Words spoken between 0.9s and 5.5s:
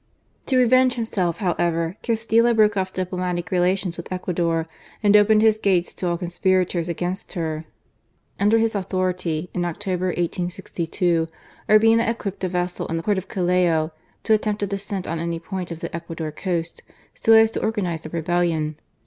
himself, however, Castilla broke off diplomatic relations with Ecuador, and opened